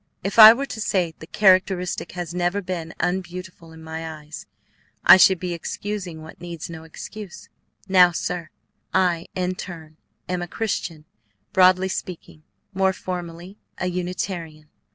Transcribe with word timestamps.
If 0.23 0.39
I 0.39 0.51
were 0.51 0.65
to 0.65 0.81
say 0.81 1.13
the 1.19 1.27
characteristic 1.27 2.13
has 2.13 2.33
never 2.33 2.59
been 2.59 2.91
unbeautiful 2.99 3.71
in 3.71 3.83
my 3.83 4.21
eyes, 4.21 4.47
I 5.05 5.17
should 5.17 5.39
be 5.39 5.53
excusing 5.53 6.23
what 6.23 6.41
needs 6.41 6.71
no 6.71 6.85
excuse. 6.85 7.49
Now, 7.87 8.09
sir, 8.11 8.49
I, 8.95 9.27
in 9.35 9.53
turn, 9.53 9.97
am 10.27 10.41
a 10.41 10.47
Christian 10.47 11.05
broadly 11.53 11.87
speaking; 11.87 12.41
more 12.73 12.93
formally, 12.93 13.59
a 13.77 13.85
Unitarian. 13.85 14.69